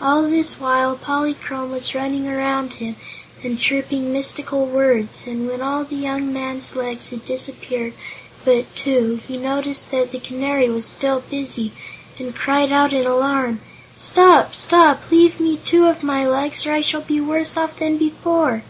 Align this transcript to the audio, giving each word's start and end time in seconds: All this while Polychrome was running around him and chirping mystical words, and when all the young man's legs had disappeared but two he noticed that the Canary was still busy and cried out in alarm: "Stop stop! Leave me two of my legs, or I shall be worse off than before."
All 0.00 0.24
this 0.24 0.58
while 0.58 0.96
Polychrome 0.96 1.70
was 1.70 1.94
running 1.94 2.26
around 2.26 2.72
him 2.82 2.96
and 3.44 3.56
chirping 3.56 4.12
mystical 4.12 4.66
words, 4.66 5.28
and 5.28 5.46
when 5.48 5.62
all 5.62 5.84
the 5.84 5.94
young 5.94 6.32
man's 6.32 6.74
legs 6.74 7.10
had 7.10 7.24
disappeared 7.24 7.92
but 8.44 8.64
two 8.74 9.20
he 9.28 9.36
noticed 9.36 9.92
that 9.92 10.10
the 10.10 10.18
Canary 10.18 10.68
was 10.68 10.86
still 10.86 11.20
busy 11.30 11.70
and 12.18 12.34
cried 12.34 12.72
out 12.72 12.92
in 12.92 13.06
alarm: 13.06 13.60
"Stop 13.96 14.56
stop! 14.56 15.04
Leave 15.08 15.38
me 15.38 15.56
two 15.58 15.86
of 15.86 16.02
my 16.02 16.26
legs, 16.26 16.66
or 16.66 16.72
I 16.72 16.80
shall 16.80 17.02
be 17.02 17.20
worse 17.20 17.56
off 17.56 17.78
than 17.78 17.96
before." 17.96 18.64